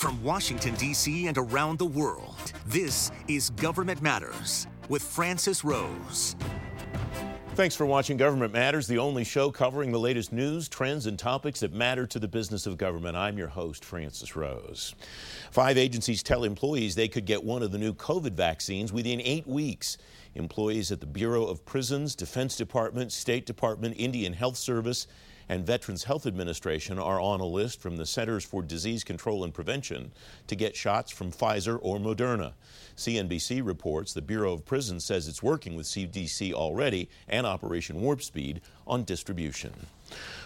[0.00, 1.26] From Washington, D.C.
[1.26, 6.36] and around the world, this is Government Matters with Francis Rose.
[7.54, 11.60] Thanks for watching Government Matters, the only show covering the latest news, trends, and topics
[11.60, 13.14] that matter to the business of government.
[13.14, 14.94] I'm your host, Francis Rose.
[15.50, 19.46] Five agencies tell employees they could get one of the new COVID vaccines within eight
[19.46, 19.98] weeks.
[20.34, 25.06] Employees at the Bureau of Prisons, Defense Department, State Department, Indian Health Service,
[25.50, 29.52] and Veterans Health Administration are on a list from the Centers for Disease Control and
[29.52, 30.12] Prevention
[30.46, 32.52] to get shots from Pfizer or Moderna.
[33.00, 38.22] CNBC reports the Bureau of Prisons says it's working with CDC already and Operation Warp
[38.22, 39.72] Speed on distribution.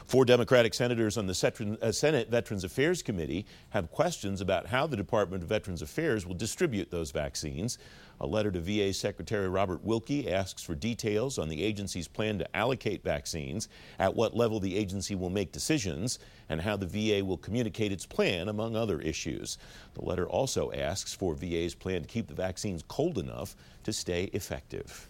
[0.06, 4.96] Four Democratic senators on the uh, Senate Veterans Affairs Committee have questions about how the
[4.96, 7.77] Department of Veterans Affairs will distribute those vaccines.
[8.20, 12.56] A letter to VA Secretary Robert Wilkie asks for details on the agency's plan to
[12.56, 13.68] allocate vaccines,
[13.98, 18.06] at what level the agency will make decisions, and how the VA will communicate its
[18.06, 19.58] plan, among other issues.
[19.94, 24.24] The letter also asks for VA's plan to keep the vaccines cold enough to stay
[24.32, 25.08] effective.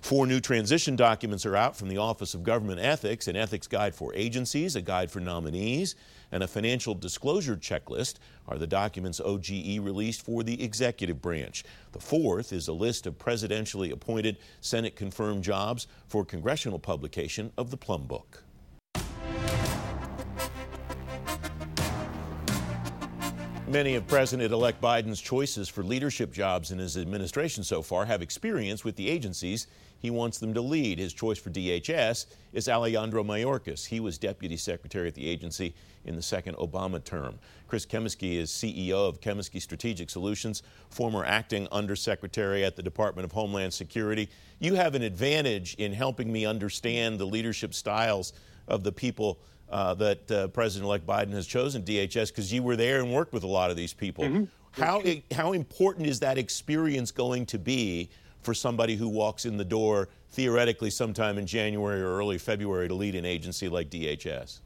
[0.00, 3.94] Four new transition documents are out from the Office of Government Ethics an ethics guide
[3.94, 5.96] for agencies, a guide for nominees,
[6.30, 11.64] and a financial disclosure checklist are the documents OGE released for the executive branch.
[11.92, 17.70] The fourth is a list of presidentially appointed Senate confirmed jobs for congressional publication of
[17.70, 18.44] the Plum Book.
[23.70, 28.22] Many of President elect Biden's choices for leadership jobs in his administration so far have
[28.22, 29.66] experience with the agencies
[29.98, 30.98] he wants them to lead.
[30.98, 33.84] His choice for DHS is Alejandro Mayorkas.
[33.84, 35.74] He was deputy secretary at the agency
[36.06, 37.38] in the second Obama term.
[37.66, 43.32] Chris Cummiskey is CEO of Cummiskey Strategic Solutions, former acting undersecretary at the Department of
[43.32, 44.30] Homeland Security.
[44.60, 48.32] You have an advantage in helping me understand the leadership styles
[48.66, 49.38] of the people
[49.70, 53.42] uh, that uh, President-elect Biden has chosen DHS because you were there and worked with
[53.42, 54.24] a lot of these people.
[54.24, 54.44] Mm-hmm.
[54.72, 55.02] How,
[55.32, 58.10] how important is that experience going to be
[58.42, 62.94] for somebody who walks in the door theoretically sometime in January or early February to
[62.94, 64.60] lead an agency like DHS?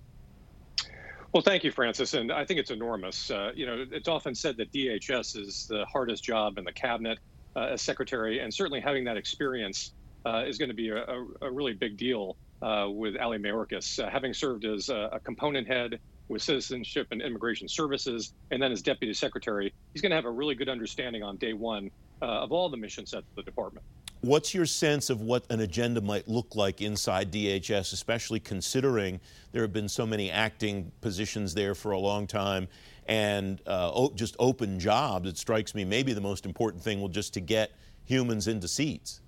[1.33, 2.13] Well, thank you, Francis.
[2.13, 3.31] And I think it's enormous.
[3.31, 7.19] Uh, you know, it's often said that DHS is the hardest job in the cabinet
[7.57, 9.93] uh, as secretary, and certainly having that experience
[10.27, 14.03] uh, is going to be a, a, a, really big deal with Ali Mayorkas.
[14.03, 18.83] Uh, having served as a, component head with Citizenship and Immigration Services, and then as
[18.83, 21.91] deputy secretary, he's going to have a really good understanding on day one
[22.23, 23.85] uh, of all the mission sets of the department.
[24.21, 29.19] What's your sense of what an agenda might look like inside DHS, especially considering
[29.51, 32.69] there have been so many acting positions there for a long time
[33.07, 35.29] and uh, just open jobs?
[35.29, 37.73] It strikes me maybe the most important thing will just to get
[38.05, 39.21] humans into seats.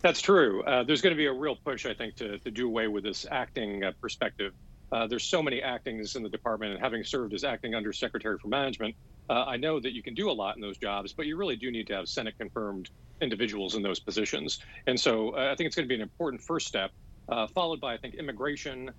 [0.00, 0.62] That's true.
[0.64, 3.04] Uh, there's going to be a real push, I think, to, to do away with
[3.04, 4.52] this acting uh, perspective.
[4.90, 8.48] Uh, there's so many actings in the department, and having served as acting undersecretary for
[8.48, 8.94] management,
[9.30, 11.56] uh, I know that you can do a lot in those jobs, but you really
[11.56, 14.58] do need to have Senate confirmed individuals in those positions.
[14.86, 16.90] And so uh, I think it's going to be an important first step,
[17.28, 18.90] uh, followed by, I think, immigration,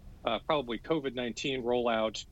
[0.47, 2.25] probably COVID 19 rollout,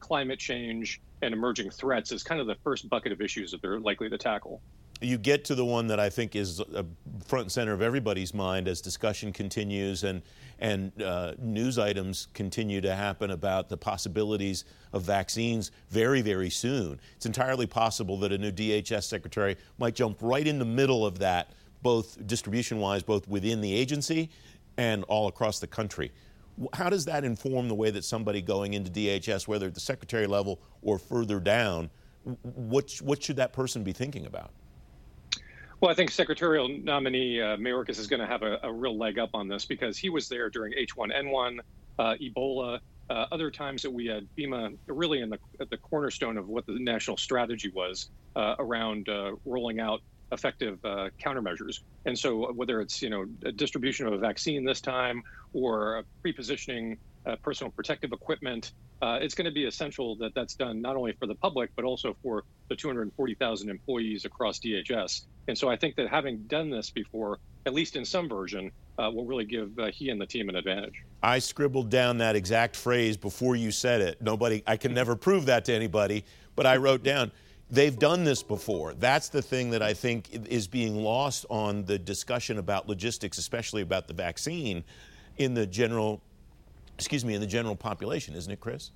[0.00, 3.80] climate change, and emerging threats is kind of the first bucket of issues that they're
[3.80, 4.60] likely to tackle
[5.00, 6.60] you get to the one that I think is
[7.26, 10.22] front and center of everybody's mind as discussion continues and
[10.60, 17.00] and uh, news items continue to happen about the possibilities of vaccines very very soon.
[17.16, 21.18] It's entirely possible that a new DHS secretary might jump right in the middle of
[21.20, 24.30] that, both distribution wise, both within the agency
[24.76, 26.10] and all across the country.
[26.72, 30.26] How does that inform the way that somebody going into DHS, whether at the secretary
[30.26, 31.88] level or further down,
[32.42, 34.50] what, what should that person be thinking about?
[35.80, 39.20] Well, I think secretarial nominee uh, Mayorkas is going to have a, a, real leg
[39.20, 41.60] up on this because he was there during H1N1,
[42.00, 46.36] uh, Ebola, uh, other times that we had FEMA really in the at the cornerstone
[46.36, 50.00] of what the national strategy was uh, around uh, rolling out
[50.32, 51.80] effective uh, countermeasures.
[52.06, 55.22] And so, whether it's you know a distribution of a vaccine this time
[55.52, 56.98] or pre-positioning
[57.42, 58.72] personal protective equipment,
[59.02, 62.16] it's going to be essential that that's done not only for the public but also
[62.22, 65.22] for the 240,000 employees across DHS.
[65.48, 69.10] And so I think that having done this before, at least in some version, uh,
[69.10, 71.04] will really give uh, he and the team an advantage.
[71.22, 74.20] I scribbled down that exact phrase before you said it.
[74.20, 76.24] Nobody, I can never prove that to anybody,
[76.56, 77.32] but I wrote down.
[77.70, 78.94] They've done this before.
[78.94, 83.82] That's the thing that I think is being lost on the discussion about logistics, especially
[83.82, 84.84] about the vaccine,
[85.36, 86.22] in the general,
[86.94, 88.90] excuse me, in the general population, isn't it, Chris?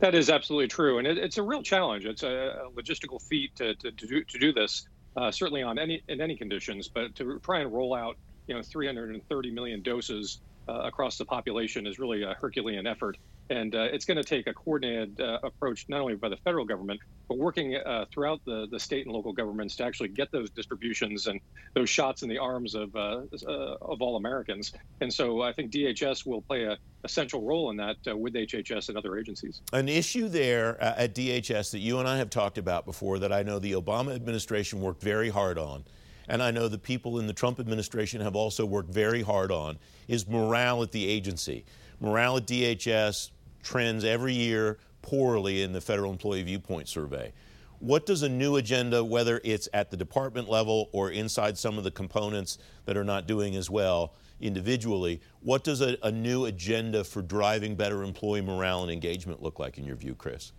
[0.00, 2.06] That is absolutely true, and it, it's a real challenge.
[2.06, 4.86] It's a, logistical feat to, to, to, do, to do this
[5.18, 6.88] uh, certainly on any in any conditions.
[6.88, 11.86] But to try and roll out, you know, 330 million doses uh, across the population
[11.86, 13.16] is really a Herculean effort.
[13.50, 16.64] And uh, it's going to take a coordinated uh, approach, not only by the federal
[16.64, 20.50] government, but working uh, throughout the, the state and local governments to actually get those
[20.50, 21.40] distributions and
[21.74, 24.72] those shots in the arms of, uh, uh, of all Americans.
[25.00, 28.34] And so I think DHS will play a, a central role in that uh, with
[28.34, 29.62] HHS and other agencies.
[29.72, 33.42] An issue there at DHS that you and I have talked about before that I
[33.42, 35.84] know the Obama administration worked very hard on
[36.28, 39.78] and I know the people in the Trump administration have also worked very hard on,
[40.06, 41.64] is morale at the agency.
[42.00, 43.30] Morale at DHS
[43.62, 47.32] trends every year poorly in the Federal Employee Viewpoint Survey.
[47.80, 51.84] What does a new agenda, whether it's at the department level or inside some of
[51.84, 57.04] the components that are not doing as well individually, what does a, a new agenda
[57.04, 60.52] for driving better employee morale and engagement look like in your view, Chris?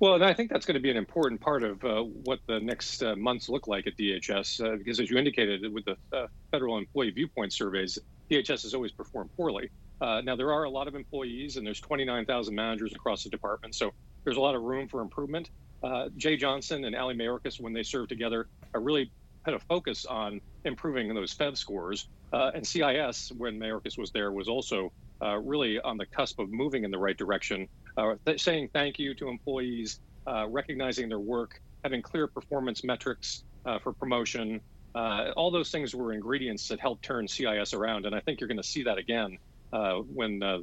[0.00, 2.58] Well, and I think that's going to be an important part of uh, what the
[2.58, 6.26] next uh, months look like at DHS, uh, because as you indicated with the uh,
[6.50, 9.70] federal employee viewpoint surveys, DHS has always performed poorly.
[10.02, 13.74] Uh, now, there are a lot of employees, and there's 29,000 managers across the department,
[13.74, 13.92] so
[14.24, 15.48] there's a lot of room for improvement.
[15.82, 19.10] Uh, Jeh Johnson and Ali Mayorkas, when they served together, really
[19.44, 22.08] had a focus on improving those FEV scores.
[22.32, 24.92] and CIS, when Mayorkas was there, was also
[25.40, 29.14] really on the cusp of moving in the right direction uh, th- saying thank you
[29.14, 34.60] to employees, uh, recognizing their work, having clear performance metrics uh, for promotion.
[34.94, 38.48] Uh, all those things were ingredients that helped turn CIS around, and I think you're
[38.48, 39.38] going to see that again
[39.72, 40.58] uh, when uh,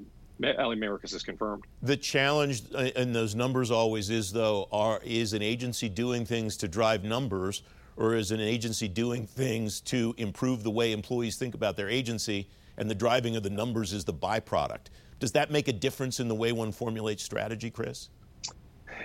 [0.57, 1.63] Ali Mayorkas is confirmed.
[1.81, 6.67] The challenge in those numbers always is, though, are is an agency doing things to
[6.67, 7.63] drive numbers,
[7.97, 12.47] or is an agency doing things to improve the way employees think about their agency,
[12.77, 14.87] and the driving of the numbers is the byproduct?
[15.19, 18.09] Does that make a difference in the way one formulates strategy, Chris?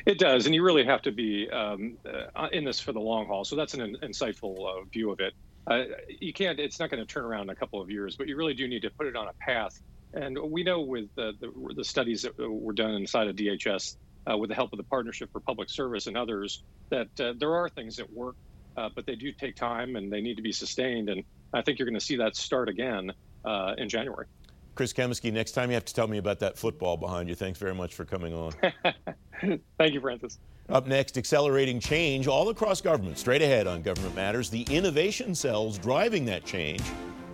[0.07, 1.97] It does, and you really have to be um,
[2.37, 3.45] uh, in this for the long haul.
[3.45, 5.35] So that's an insightful uh, view of it.
[5.67, 5.85] Uh,
[6.21, 8.37] you can't; it's not going to turn around in a couple of years, but you
[8.37, 9.81] really do need to put it on a path.
[10.15, 13.97] And we know with the, the, the studies that were done inside of DHS,
[14.31, 17.55] uh, with the help of the Partnership for Public Service and others, that uh, there
[17.55, 18.37] are things that work,
[18.77, 21.11] uh, but they do take time and they need to be sustained.
[21.11, 23.13] And I think you're going to see that start again
[23.77, 24.27] in January.
[24.75, 27.35] Chris Cummiskey, next time you have to tell me about that football behind you.
[27.35, 28.53] Thanks very much for coming on.
[29.79, 30.39] Thank you, Francis.
[30.69, 33.19] Up next, accelerating change all across government.
[33.19, 36.83] Straight ahead on Government Matters, the innovation cells driving that change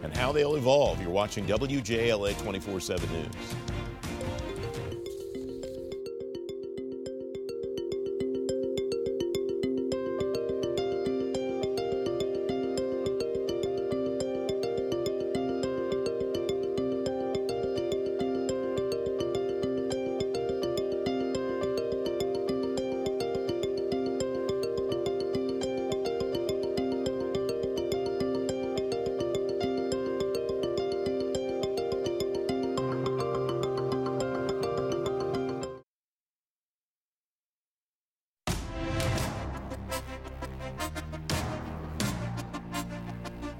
[0.03, 1.01] and how they'll evolve.
[1.01, 3.27] You're watching WJLA 24 7 News.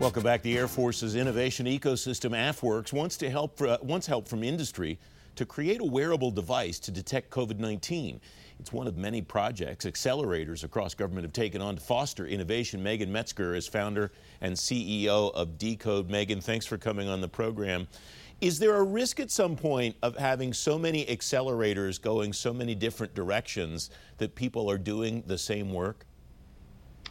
[0.01, 0.41] Welcome back.
[0.41, 4.99] The Air Force's innovation ecosystem, AFWERX, wants to help uh, wants help from industry
[5.37, 8.19] to create a wearable device to detect COVID-19.
[8.59, 12.83] It's one of many projects accelerators across government have taken on to foster innovation.
[12.83, 14.11] Meagan Metzger is founder
[14.41, 16.09] and CEO of Dcode.
[16.09, 17.87] Meagan, thanks for coming on the program.
[18.41, 22.75] Is there a risk at some point of having so many accelerators going so many
[22.75, 26.07] different directions that people are doing the same work?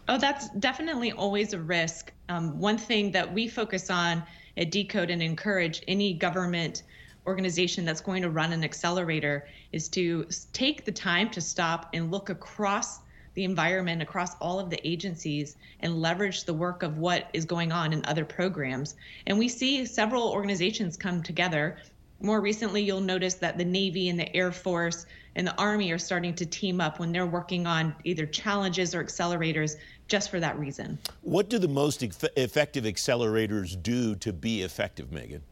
[0.10, 2.12] Oh, that's definitely always a risk.
[2.30, 4.24] Um, one thing that we focus on
[4.58, 6.82] at Dcode and encourage any government
[7.28, 12.10] organization that's going to run an accelerator is to take the time to stop and
[12.10, 13.02] look across
[13.36, 17.72] the environment, across all of the agencies, and leverage the work of what is going
[17.72, 18.96] on in other programs.
[19.28, 21.78] And we see several organizations come together.
[22.22, 25.98] More recently, you'll notice that the Navy and the Air Force and the Army are
[25.98, 30.60] starting to team up when they're working on either challenges or accelerators just for that
[30.60, 30.98] reason.
[31.22, 35.44] What do the most effective accelerators do to be effective, Meagan?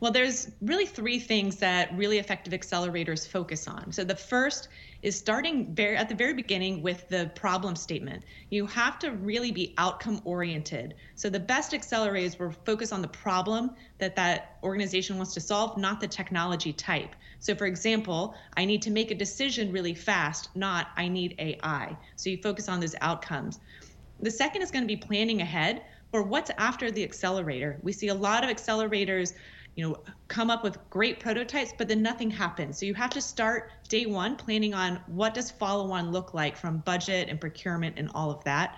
[0.00, 3.92] Well, there's really three things that really effective accelerators focus on.
[3.92, 4.68] So the first
[5.02, 8.24] is starting very, at the very beginning with the problem statement.
[8.50, 10.94] You have to really be outcome oriented.
[11.14, 15.76] So the best accelerators will focus on the problem that that organization wants to solve,
[15.76, 17.14] not the technology type.
[17.38, 21.96] So for example, I need to make a decision really fast, not I need AI.
[22.16, 23.60] So you focus on those outcomes.
[24.20, 27.78] The second is going to be planning ahead for what's after the accelerator.
[27.82, 29.34] We see a lot of accelerators
[29.74, 33.20] you know come up with great prototypes but then nothing happens so you have to
[33.20, 37.98] start day one planning on what does follow on look like from budget and procurement
[37.98, 38.76] and all of that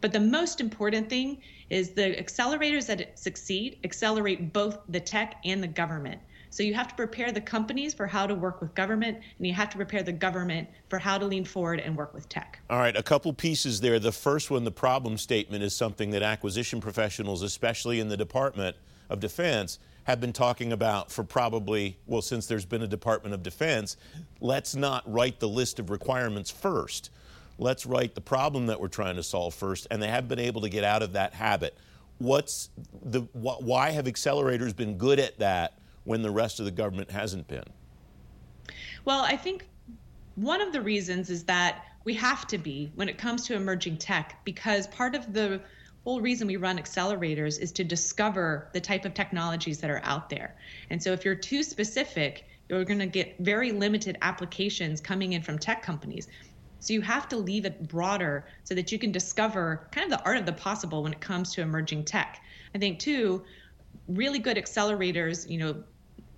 [0.00, 1.38] but the most important thing
[1.70, 6.88] is the accelerators that succeed accelerate both the tech and the government So you have
[6.88, 10.02] to prepare the companies for how to work with government, and you have to prepare
[10.02, 12.60] the government for how to lean forward and work with tech.
[12.70, 13.98] All right, a couple pieces there.
[13.98, 18.74] The first one, the problem statement, is something that acquisition professionals, especially in the Department
[19.08, 23.42] of Defense, have been talking about for probably, well, since there's been a Department of
[23.42, 23.96] Defense.
[24.40, 27.10] Let's not write the list of requirements first.
[27.58, 30.60] Let's write the problem that we're trying to solve first, and they have been able
[30.60, 31.76] to get out of that habit.
[32.18, 32.70] What's
[33.02, 37.48] the why have accelerators been good at that when the rest of the government hasn't
[37.48, 37.64] been?
[39.04, 39.66] Well, I think
[40.36, 43.98] one of the reasons is that we have to be when it comes to emerging
[43.98, 45.60] tech because part of the
[46.06, 50.30] whole reason we run accelerators is to discover the type of technologies that are out
[50.30, 50.54] there.
[50.88, 55.42] And so if you're too specific, you're going to get very limited applications coming in
[55.42, 56.28] from tech companies.
[56.78, 60.24] So you have to leave it broader so that you can discover kind of the
[60.24, 62.38] art of the possible when it comes to emerging tech.
[62.72, 63.42] I think too,
[64.06, 65.82] really good accelerators, you know,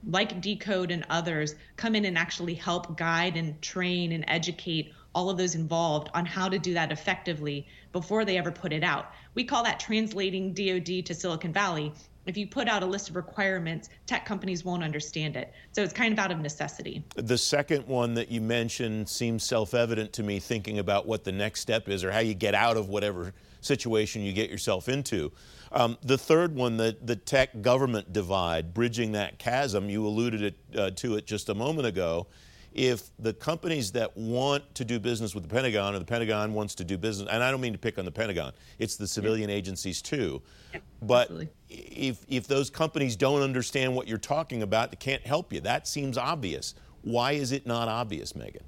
[0.06, 5.28] like Dcode and others, come in and actually help guide and train and educate all
[5.28, 9.10] of those involved on how to do that effectively before they ever put it out.
[9.34, 11.92] We call that translating DoD to Silicon Valley.
[12.26, 15.52] If you put out a list of requirements, tech companies won't understand it.
[15.72, 17.02] So it's kind of out of necessity.
[17.16, 21.32] The second one that you mentioned seems self evident to me, thinking about what the
[21.32, 25.32] next step is or how you get out of whatever situation you get yourself into.
[25.72, 30.56] Um, the third one, the, the tech government divide, bridging that chasm, you alluded it,
[30.78, 32.28] uh, to it just a moment ago
[32.74, 36.74] if the companies that want to do business with the Pentagon or the Pentagon wants
[36.76, 39.50] to do business, and I don't mean to pick on the Pentagon, it's the civilian
[39.50, 39.56] yeah.
[39.56, 40.42] agencies too.
[40.72, 41.48] Yeah, but absolutely.
[41.68, 45.60] if, if those companies don't understand what you're talking about, they can't help you.
[45.60, 46.74] That seems obvious.
[47.02, 48.62] Why is it not obvious, Meagan?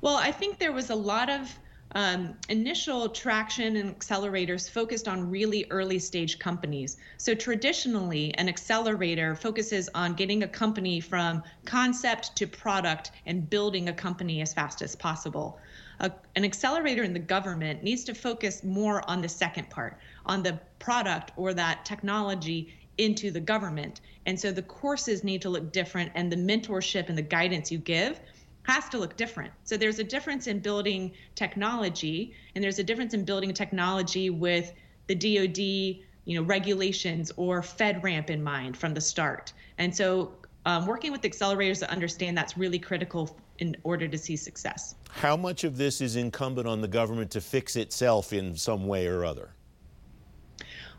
[0.00, 1.50] Well, I think there was a lot of
[1.92, 6.96] um, initial traction and accelerators focused on really early stage companies.
[7.16, 13.88] So traditionally, an accelerator focuses on getting a company from concept to product and building
[13.88, 15.58] a company as fast as possible.
[15.98, 20.42] A, an accelerator in the government needs to focus more on the second part, on
[20.42, 24.00] the product or that technology into the government.
[24.26, 27.78] And so the courses need to look different, and the mentorship and the guidance you
[27.78, 28.20] give
[28.62, 29.52] has to look different.
[29.64, 34.72] So there's a difference in building technology, and there's a difference in building technology with
[35.06, 39.52] the DoD, you know, regulations or FedRAMP in mind from the start.
[39.78, 40.32] And so
[40.66, 44.94] um, working with accelerators to understand that's really critical in order to see success.
[45.10, 49.06] How much of this is incumbent on the government to fix itself in some way
[49.06, 49.54] or other?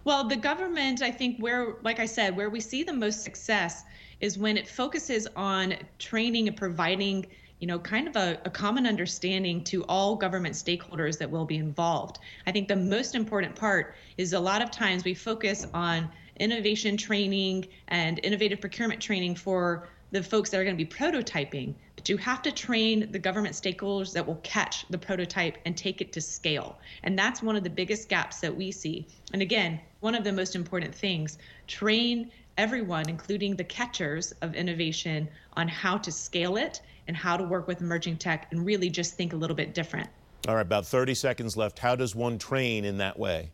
[0.03, 3.83] Well, the government, I think, where, like I said, where we see the most success
[4.19, 7.27] is when it focuses on training and providing
[7.61, 11.57] you know, kind of a, a, common understanding to all government stakeholders that will be
[11.57, 12.17] involved.
[12.47, 16.97] I think the most important part is a lot of times we focus on innovation
[16.97, 22.09] training and innovative procurement training for the folks that are going to be prototyping, but
[22.09, 26.11] you have to train the government stakeholders that will catch the prototype and take it
[26.13, 26.79] to scale.
[27.03, 29.05] And that's one of the biggest gaps that we see.
[29.33, 31.37] And again, one of the most important things
[31.67, 37.43] train everyone, including the catchers of innovation, on how to scale it and how to
[37.43, 40.09] work with emerging tech and really just think a little bit different.
[40.47, 41.79] All right, about 30 seconds left.
[41.79, 43.51] How does one train in that way?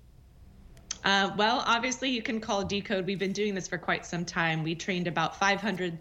[1.04, 3.06] Uh, well, obviously, you can call Dcode.
[3.06, 4.64] We've been doing this for quite some time.
[4.64, 5.98] We trained about 500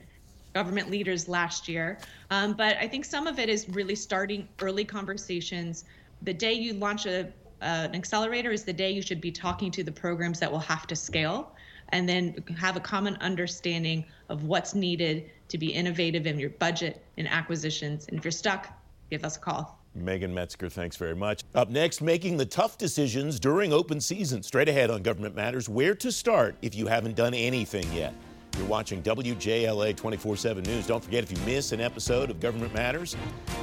[0.55, 1.99] government leaders last year.
[2.31, 5.85] Um, but I think some of it is really starting early conversations.
[6.23, 7.27] The day you launch a,
[7.61, 10.59] uh, an accelerator is the day you should be talking to the programs that will
[10.61, 11.53] have to scale
[11.91, 17.05] and then have a common understanding of what's needed to be innovative in your budget
[17.17, 18.07] and acquisitions.
[18.09, 18.69] And if you're stuck,
[19.11, 19.79] give us a call.
[19.95, 21.43] Meagan Metzger, thanks very much.
[21.55, 24.43] Up next, making the tough decisions during open season.
[24.43, 28.13] Straight ahead on Government Matters, where to start if you haven't done anything yet.
[28.59, 30.87] You're watching WJLA 24 7 News.
[30.87, 33.17] Don't forget, if you miss an episode of Government Matters,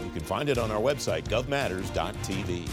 [0.03, 2.69] you can find it on our website, govmatters.tv.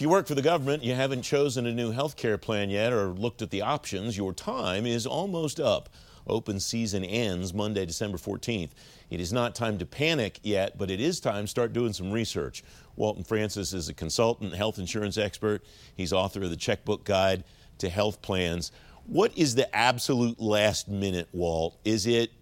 [0.00, 2.90] If you work for the government, you haven't chosen a new health care plan yet
[2.90, 5.90] or looked at the options, your time is almost up.
[6.26, 8.70] Open season ends Monday, December 14th.
[9.10, 12.10] It is not time to panic yet, but it is time to start doing some
[12.10, 12.64] research.
[12.96, 15.62] Walton Francis is a consultant, health insurance expert.
[15.94, 17.44] He's author of the Checkbook Guide
[17.76, 18.72] to Health Plans.
[19.04, 21.78] What is the absolute last minute, Walt?
[21.84, 22.32] Is it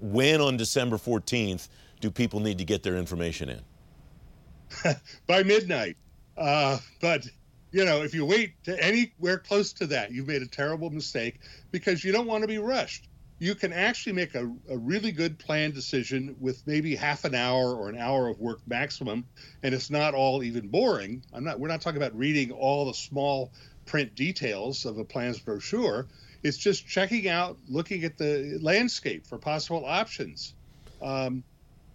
[0.00, 1.68] when on December 14th
[2.00, 4.94] do people need to get their information in?
[5.26, 5.98] By midnight.
[6.36, 7.26] Uh, but
[7.72, 11.40] you know, if you wait to anywhere close to that, you've made a terrible mistake
[11.70, 13.08] because you don't want to be rushed.
[13.42, 17.74] you can actually make a, a really good plan decision with maybe half an hour
[17.74, 19.24] or an hour of work maximum,
[19.64, 21.20] and it's not all even boring.
[21.32, 21.58] I'm not.
[21.58, 23.50] We're not talking about reading all the small
[23.84, 26.06] print details of a plan's brochure.
[26.44, 30.54] It's just checking out, looking at the landscape for possible options.
[31.02, 31.42] Um,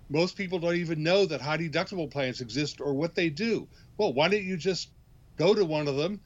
[0.10, 3.68] most people don't even know that high deductible plans exist or what they do.
[3.98, 4.90] Well, why don't you just
[5.38, 6.20] go to one of them,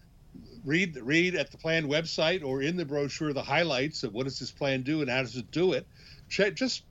[0.63, 4.39] read read at the plan website or in the brochure the highlights of what does
[4.39, 5.88] this plan do and how does it do it.
[6.29, 6.83] Check, just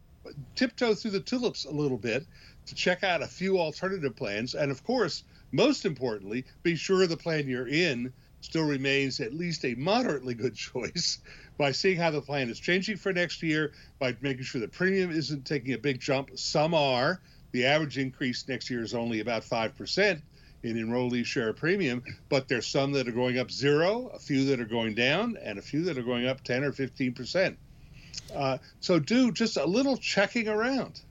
[0.54, 2.26] tiptoe through the tulips a little bit
[2.66, 7.16] to check out a few alternative plans, and of course, most importantly, be sure the
[7.16, 11.18] plan you're in still remains at least a moderately good choice
[11.61, 15.11] by seeing how the plan is changing for next year, by making sure the premium
[15.11, 16.31] isn't taking a big jump.
[16.35, 17.21] Some are.
[17.52, 20.23] The average increase next year is only about 5%
[20.62, 24.59] in enrollee share premium, but there's some that are going up zero, a few that
[24.59, 27.55] are going down, and a few that are going up 10 or 15%.
[28.35, 31.02] Uh, so do just a little checking around.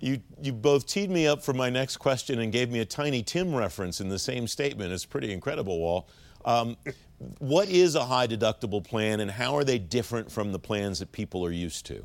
[0.00, 3.22] You, you both teed me up for my next question and gave me a Tiny
[3.22, 4.92] Tim reference in the same statement.
[4.92, 6.08] It's pretty incredible, Walt.
[6.44, 6.76] Um,
[7.38, 11.12] what is a high deductible plan and how are they different from the plans that
[11.12, 12.04] people are used to?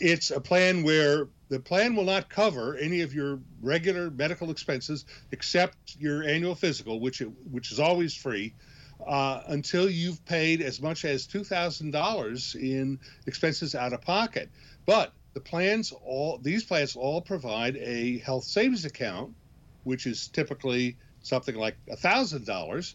[0.00, 5.04] It's a plan where the plan will not cover any of your regular medical expenses
[5.32, 8.54] except your annual physical, which it, which is always free,
[9.06, 14.50] uh, until you've paid as much as two thousand dollars in expenses out of pocket.
[14.86, 19.34] But the plans all these plans all provide a health savings account,
[19.84, 22.94] which is typically something like $1,000,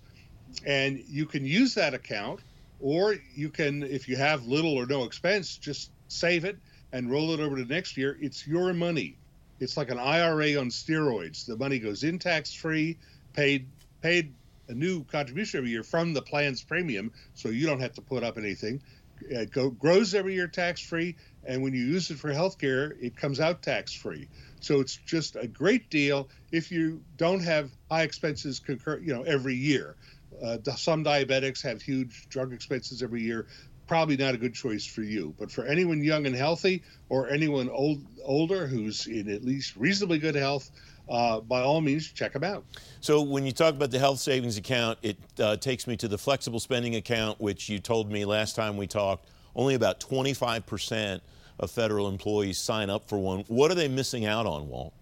[0.66, 2.42] and you can use that account,
[2.80, 6.58] or you can, if you have little or no expense, just save it
[6.92, 8.18] and roll it over to next year.
[8.22, 9.18] It's your money.
[9.60, 11.46] It's like an IRA on steroids.
[11.46, 12.98] The money goes in tax free,
[13.34, 13.68] paid
[14.02, 14.34] paid
[14.68, 18.24] a new contribution every year from the plan's premium, so you don't have to put
[18.24, 18.82] up anything.
[19.22, 23.16] It go, grows every year tax free, and when you use it for healthcare it
[23.16, 24.28] comes out tax free.
[24.60, 29.24] So it's just a great deal if you don't have high expenses concur, you know,
[29.24, 29.96] every year.
[30.44, 33.48] Uh, some diabetics have huge drug expenses every year.
[33.88, 35.34] Probably not a good choice for you.
[35.40, 40.20] But for anyone young and healthy, or anyone old older who's in at least reasonably
[40.20, 40.72] good health,
[41.10, 42.64] uh, by all means, check them out.
[43.02, 46.18] So, when you talk about the health savings account, it uh, takes me to the
[46.18, 51.24] flexible spending account, which you told me last time we talked, only about 25 percent
[51.60, 53.44] of federal employees sign up for one.
[53.48, 54.94] What are they missing out on, Walt?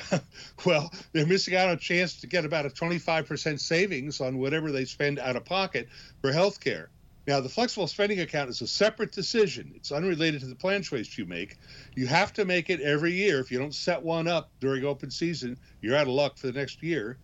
[0.64, 4.72] well, they're missing out on a chance to get about a 25% savings on whatever
[4.72, 5.88] they spend out of pocket
[6.20, 6.90] for health care.
[7.26, 9.72] Now, the flexible spending account is a separate decision.
[9.74, 11.58] It's unrelated to the plan choice you make.
[11.94, 13.38] You have to make it every year.
[13.38, 16.54] If you don't set one up during open season, you're out of luck for the
[16.54, 17.18] next year.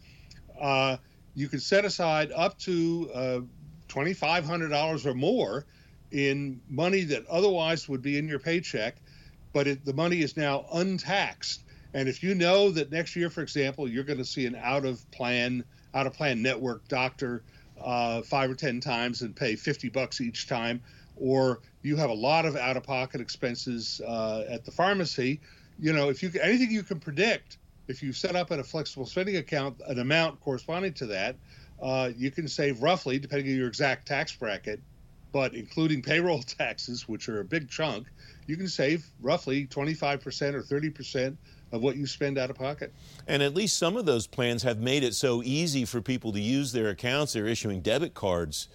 [0.60, 0.98] Uh,
[1.34, 3.40] you can set aside up to uh,
[3.88, 5.64] $2,500 or more
[6.10, 8.96] in money that otherwise would be in your paycheck,
[9.54, 11.64] but it, the money is now untaxed.
[11.94, 14.84] And if you know that next year, for example, you're going to see an out
[14.84, 17.44] of plan, out of plan network doctor
[17.80, 20.82] uh, five or ten times and pay 50 bucks each time,
[21.16, 25.40] or you have a lot of out of pocket expenses uh, at the pharmacy,
[25.78, 29.06] you know, if you anything you can predict, if you set up at a flexible
[29.06, 31.36] spending account an amount corresponding to that,
[31.82, 34.80] uh, you can save roughly, depending on your exact tax bracket,
[35.32, 38.06] but including payroll taxes, which are a big chunk,
[38.46, 41.36] you can save roughly 25% or 30%
[41.72, 42.92] of what you spend out of pocket.
[43.26, 46.40] And at least some of those plans have made it so easy for people to
[46.40, 47.32] use their accounts.
[47.32, 48.68] They're issuing debit cards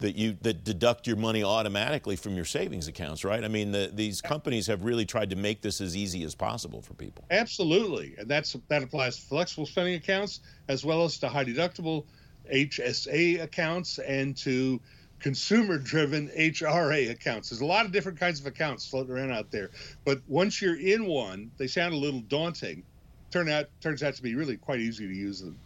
[0.00, 3.44] that you that deduct your money automatically from your savings accounts, right?
[3.44, 6.82] I mean, the, these companies have really tried to make this as easy as possible
[6.82, 7.24] for people.
[7.30, 12.04] Absolutely, and that's that applies to flexible spending accounts as well as to high deductible
[12.52, 14.80] HSA accounts and to
[15.24, 17.48] consumer driven HRA accounts.
[17.48, 19.70] There's a lot of different kinds of accounts floating around out there.
[20.04, 22.82] But once you're in one, they sound a little daunting.
[23.30, 25.58] Turn out turns out to be really quite easy to use them.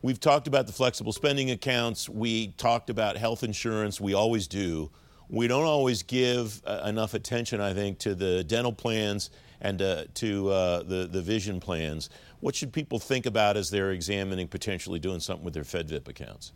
[0.00, 2.08] We've talked about the flexible spending accounts.
[2.08, 4.00] We talked about health insurance.
[4.00, 4.90] We always do.
[5.28, 9.28] We don't always give uh, enough attention, I think, to the dental plans
[9.60, 12.08] and uh, to uh, the, the vision plans.
[12.40, 16.52] What should people think about as they're examining potentially doing something with their FedVIP accounts?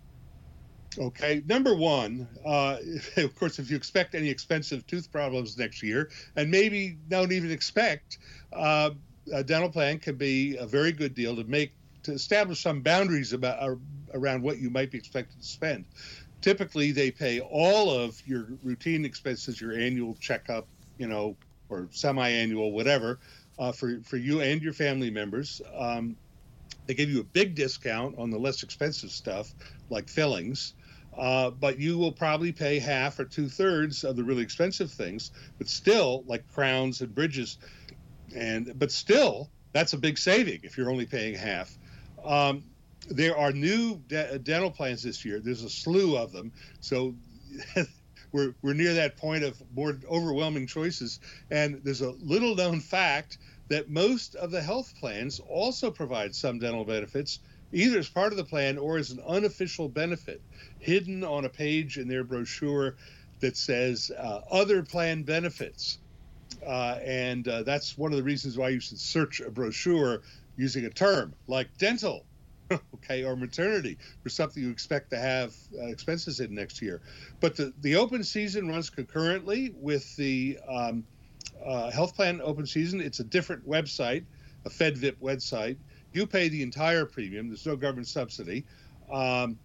[0.99, 2.77] Okay, number one, uh,
[3.17, 7.51] of course, if you expect any expensive tooth problems next year, and maybe don't even
[7.51, 8.19] expect,
[8.53, 8.91] uh,
[9.33, 11.73] a dental plan can be a very good deal to make
[12.03, 13.77] to establish some boundaries about uh,
[14.15, 15.85] around what you might be expected to spend.
[16.41, 21.37] Typically, they pay all of your routine expenses, your annual checkup, you know,
[21.69, 23.21] or semi-annual, whatever,
[23.59, 25.61] uh, for for you and your family members.
[25.77, 26.17] Um,
[26.87, 29.55] they give you a big discount on the less expensive stuff
[29.91, 30.75] like fillings.
[31.17, 35.33] Uh, but you will probably pay half or two thirds of the really expensive things,
[35.59, 37.59] but still, like crowns and bridges,
[38.35, 41.77] and but still, that's a big saving if you're only paying half.
[42.25, 42.65] Um,
[43.09, 45.41] there are new de- dental plans this year.
[45.41, 47.15] There's a slew of them, so
[48.33, 51.21] we're we're near that point of more overwhelming choices.
[51.51, 56.59] And there's a little known fact that most of the health plans also provide some
[56.59, 57.41] dental benefits,
[57.73, 60.41] either as part of the plan or as an unofficial benefit,
[60.79, 62.97] hidden on a page in their brochure
[63.41, 65.99] that says uh, other plan benefits.
[66.67, 70.21] Uh, and uh, that's one of the reasons why you should search a brochure
[70.57, 72.27] using a term like dental
[72.95, 77.01] okay, or maternity for something you expect to have uh, expenses in next year.
[77.41, 81.05] But the, the open season runs concurrently with the um,
[81.65, 83.01] uh, health plan open season.
[83.01, 84.25] It's a different website,
[84.65, 85.77] a FedVIP website.
[86.13, 88.65] You pay the entire premium, there's no government subsidy.
[89.11, 89.59] Um,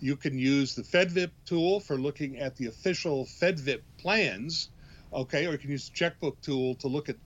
[0.00, 4.70] you can use the FedVIP tool for looking at the official FedVIP plans,
[5.12, 7.16] okay, or you can use the checkbook tool to look at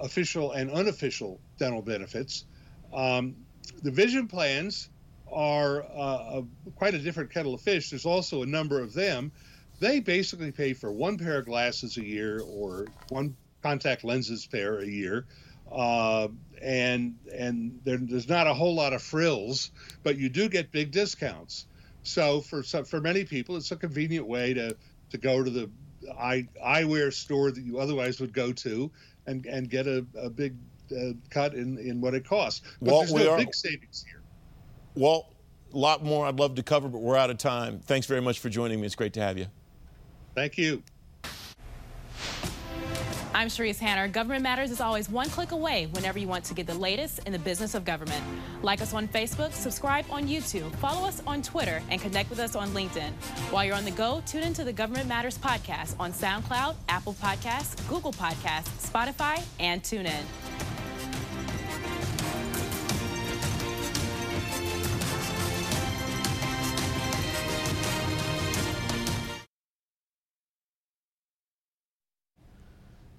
[0.00, 2.44] official and unofficial dental benefits.
[2.92, 3.34] Um,
[3.82, 4.90] the vision plans
[5.32, 6.44] are uh, a,
[6.76, 7.90] quite a different kettle of fish.
[7.90, 9.32] There's also a number of them.
[9.80, 14.78] They basically pay for one pair of glasses a year or one contact lenses pair
[14.78, 15.26] a year.
[15.70, 16.28] Uh,
[16.62, 19.70] and and there, there's not a whole lot of frills,
[20.02, 21.66] but you do get big discounts.
[22.02, 24.76] So for some, for many people, it's a convenient way to
[25.10, 25.70] to go to the
[26.18, 28.90] eye, eyewear store that you otherwise would go to
[29.26, 30.56] and and get a, a big
[30.92, 32.62] uh, cut in, in what it costs.
[32.80, 34.22] But Walt, there's no are, big savings here.
[34.94, 35.32] Well,
[35.72, 37.80] a lot more I'd love to cover, but we're out of time.
[37.80, 38.86] Thanks very much for joining me.
[38.86, 39.46] It's great to have you.
[40.34, 40.82] Thank you.
[43.42, 44.06] I'm Sharice Hanner.
[44.06, 47.32] Government Matters is always one click away whenever you want to get the latest in
[47.32, 48.22] the business of government.
[48.62, 52.54] Like us on Facebook, subscribe on YouTube, follow us on Twitter, and connect with us
[52.54, 53.10] on LinkedIn.
[53.50, 57.76] While you're on the go, tune into the Government Matters podcast on SoundCloud, Apple Podcasts,
[57.88, 60.22] Google Podcasts, Spotify, and TuneIn.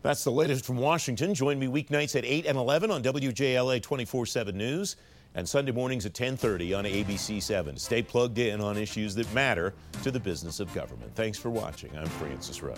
[0.04, 1.34] That's the latest from Washington.
[1.34, 4.98] Join me weeknights at 8 and 11 on WJLA 24-7 News
[5.34, 7.78] and Sunday mornings at 10:30 on ABC 7.
[7.78, 11.16] Stay plugged in on issues that matter to the business of government.
[11.16, 11.90] Thanks for watching.
[11.98, 12.78] I'm Francis Rose.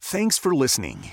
[0.00, 1.12] Thanks for listening.